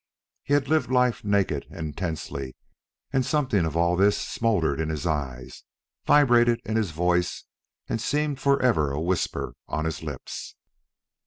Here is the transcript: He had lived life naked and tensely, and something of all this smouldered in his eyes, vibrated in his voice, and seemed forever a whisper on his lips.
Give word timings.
He 0.41 0.55
had 0.55 0.67
lived 0.67 0.89
life 0.89 1.23
naked 1.23 1.67
and 1.69 1.95
tensely, 1.95 2.55
and 3.13 3.23
something 3.23 3.65
of 3.67 3.77
all 3.77 3.95
this 3.95 4.17
smouldered 4.17 4.79
in 4.79 4.89
his 4.89 5.05
eyes, 5.05 5.63
vibrated 6.07 6.59
in 6.65 6.75
his 6.75 6.89
voice, 6.89 7.43
and 7.87 8.01
seemed 8.01 8.39
forever 8.39 8.89
a 8.91 8.99
whisper 8.99 9.53
on 9.67 9.85
his 9.85 10.01
lips. 10.01 10.55